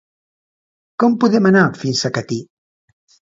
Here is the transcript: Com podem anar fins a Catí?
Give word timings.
Com 1.03 1.17
podem 1.25 1.49
anar 1.51 1.63
fins 1.83 2.01
a 2.09 2.13
Catí? 2.17 2.39